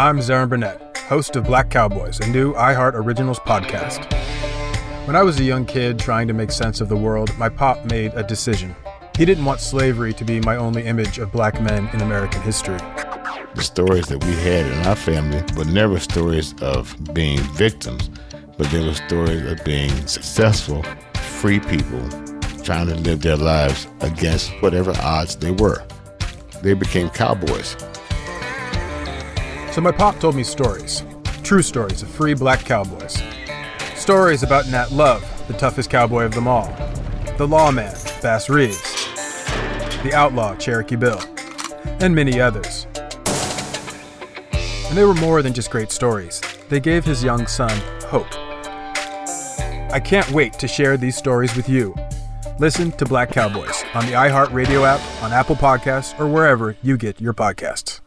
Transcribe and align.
I'm 0.00 0.18
Zaron 0.18 0.48
Burnett, 0.48 0.96
host 0.96 1.36
of 1.36 1.44
Black 1.44 1.68
Cowboys, 1.68 2.20
a 2.20 2.26
new 2.28 2.54
iHeart 2.54 2.94
Originals 2.94 3.38
podcast. 3.40 4.10
When 5.06 5.14
I 5.14 5.22
was 5.22 5.38
a 5.38 5.44
young 5.44 5.66
kid 5.66 5.98
trying 5.98 6.26
to 6.28 6.32
make 6.32 6.50
sense 6.50 6.80
of 6.80 6.88
the 6.88 6.96
world, 6.96 7.36
my 7.36 7.48
pop 7.48 7.84
made 7.84 8.14
a 8.14 8.22
decision. 8.22 8.74
He 9.16 9.24
didn't 9.24 9.44
want 9.44 9.60
slavery 9.60 10.12
to 10.14 10.24
be 10.24 10.40
my 10.40 10.56
only 10.56 10.86
image 10.86 11.18
of 11.18 11.30
black 11.32 11.60
men 11.60 11.88
in 11.92 12.00
American 12.00 12.40
history. 12.42 12.78
The 13.54 13.62
stories 13.62 14.06
that 14.06 14.24
we 14.24 14.32
had 14.36 14.66
in 14.66 14.86
our 14.86 14.96
family 14.96 15.42
were 15.56 15.64
never 15.64 15.98
stories 15.98 16.54
of 16.62 16.96
being 17.12 17.40
victims, 17.54 18.08
but 18.56 18.70
they 18.70 18.84
were 18.84 18.94
stories 18.94 19.44
of 19.50 19.64
being 19.64 19.90
successful, 20.06 20.82
free 21.14 21.60
people 21.60 22.08
trying 22.62 22.86
to 22.86 22.94
live 22.94 23.22
their 23.22 23.36
lives 23.36 23.86
against 24.00 24.50
whatever 24.62 24.92
odds 25.02 25.36
they 25.36 25.50
were. 25.50 25.84
They 26.62 26.74
became 26.74 27.10
cowboys. 27.10 27.76
So 29.72 29.80
my 29.80 29.92
pop 29.92 30.18
told 30.18 30.34
me 30.34 30.42
stories, 30.42 31.04
true 31.44 31.62
stories 31.62 32.02
of 32.02 32.08
free 32.08 32.34
black 32.34 32.64
cowboys. 32.64 33.22
Stories 33.94 34.42
about 34.42 34.68
Nat 34.68 34.90
Love, 34.90 35.22
the 35.46 35.54
toughest 35.54 35.88
cowboy 35.88 36.24
of 36.24 36.34
them 36.34 36.48
all, 36.48 36.66
the 37.38 37.46
lawman, 37.46 37.94
Bass 38.20 38.48
Reeves, 38.48 38.82
the 40.02 40.10
outlaw, 40.12 40.56
Cherokee 40.56 40.96
Bill, 40.96 41.20
and 42.00 42.12
many 42.12 42.40
others. 42.40 42.88
And 44.88 44.98
they 44.98 45.04
were 45.04 45.14
more 45.14 45.40
than 45.40 45.54
just 45.54 45.70
great 45.70 45.92
stories. 45.92 46.40
They 46.68 46.80
gave 46.80 47.04
his 47.04 47.22
young 47.22 47.46
son 47.46 47.70
hope. 48.08 48.26
I 49.92 50.00
can't 50.04 50.30
wait 50.32 50.54
to 50.54 50.66
share 50.66 50.96
these 50.96 51.16
stories 51.16 51.54
with 51.54 51.68
you. 51.68 51.94
Listen 52.58 52.90
to 52.92 53.04
Black 53.04 53.30
Cowboys 53.30 53.84
on 53.94 54.04
the 54.06 54.12
iHeartRadio 54.12 54.84
app, 54.84 55.22
on 55.22 55.32
Apple 55.32 55.56
Podcasts, 55.56 56.18
or 56.18 56.26
wherever 56.26 56.76
you 56.82 56.96
get 56.96 57.20
your 57.20 57.34
podcasts. 57.34 58.00